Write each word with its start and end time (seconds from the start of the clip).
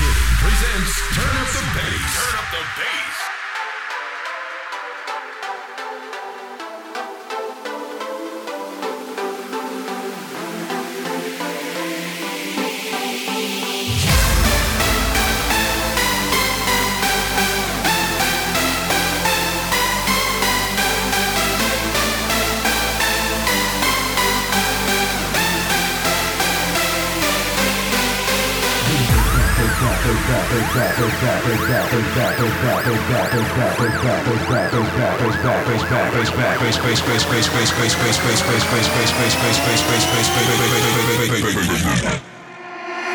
Presents 0.00 0.94
Turn 1.14 1.36
Up 1.36 1.48
the 1.52 1.64
Bass. 1.76 2.16
Turn 2.16 2.38
Up 2.38 2.50
the 2.50 2.64
Bass. 2.80 3.29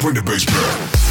Bring 0.01 0.15
the 0.15 0.21
bass 0.21 0.45
back. 0.45 1.04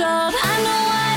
I 0.00 0.62
know 0.62 1.07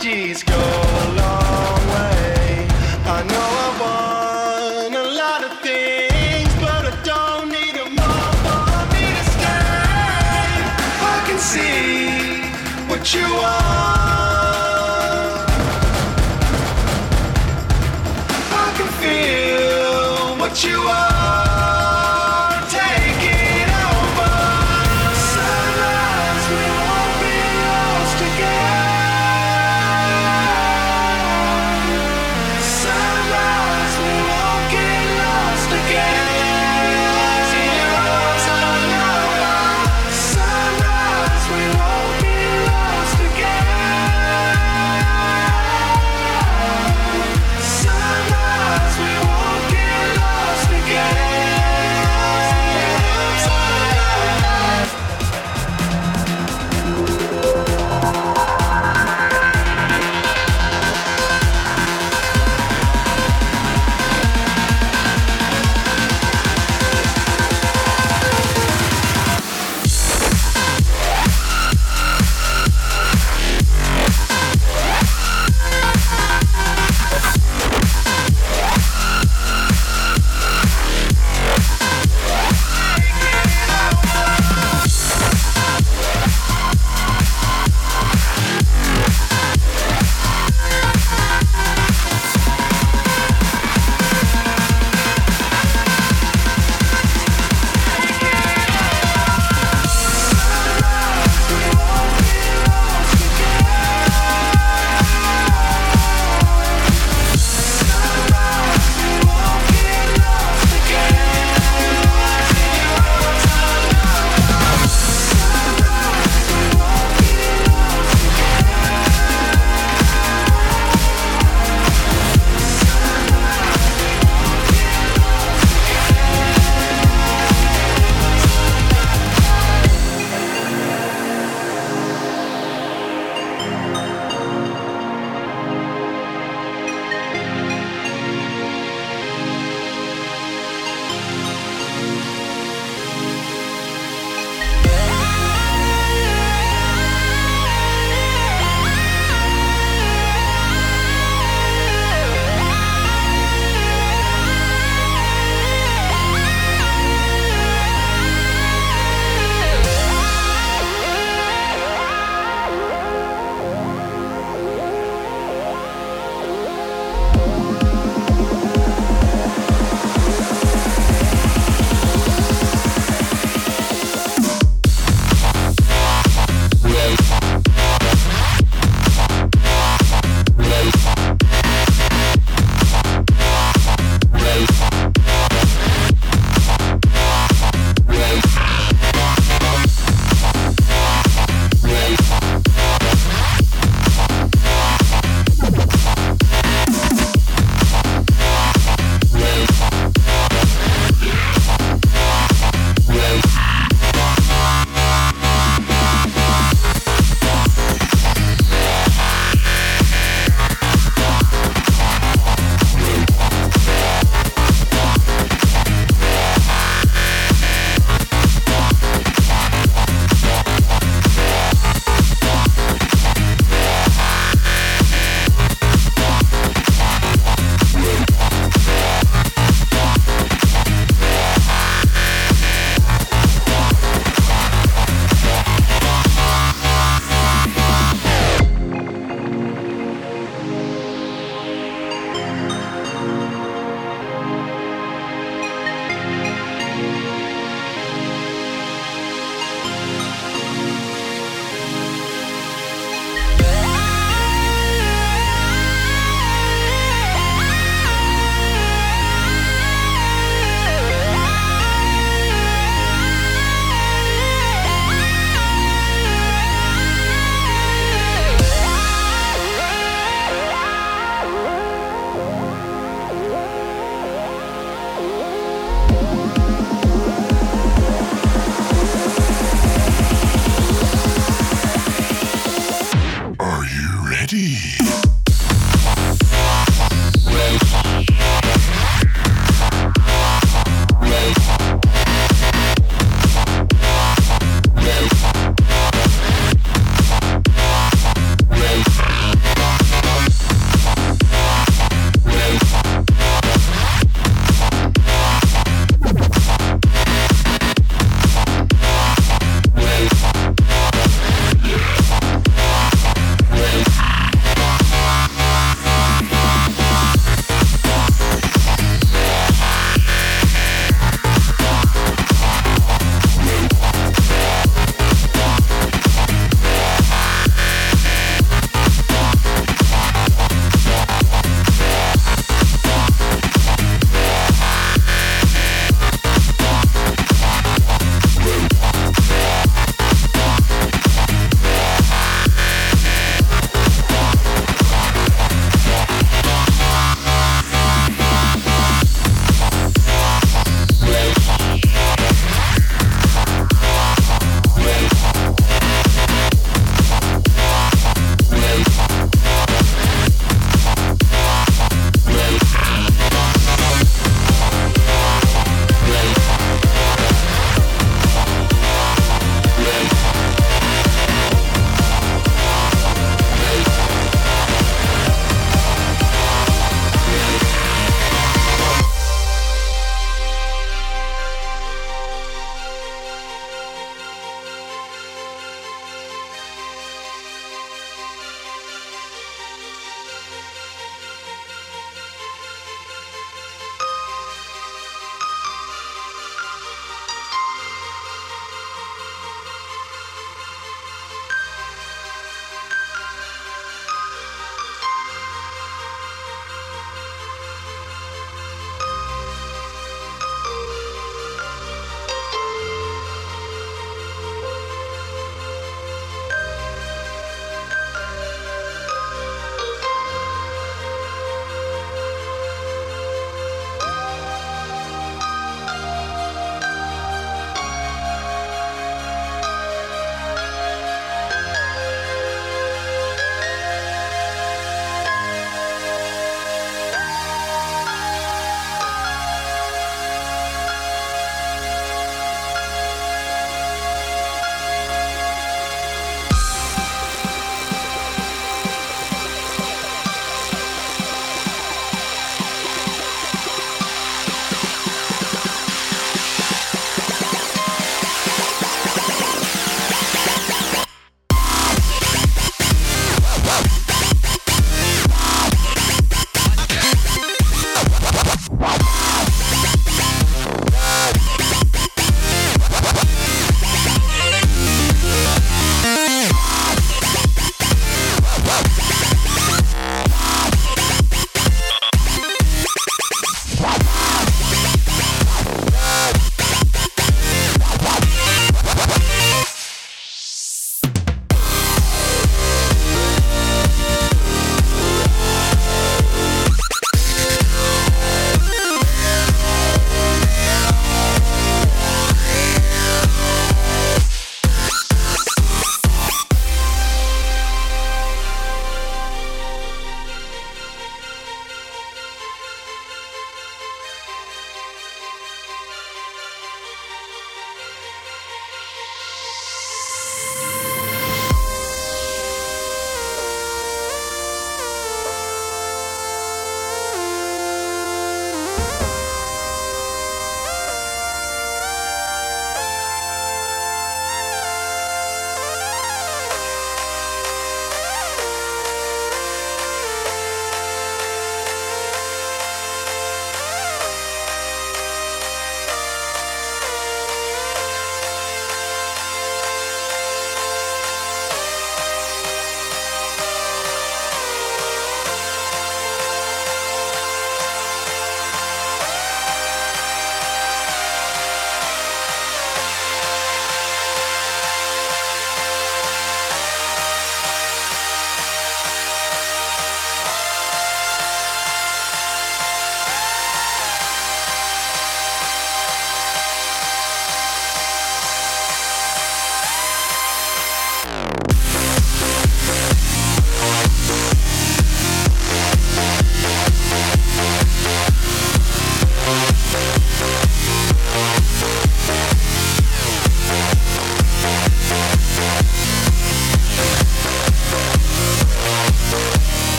Apologies 0.00 0.49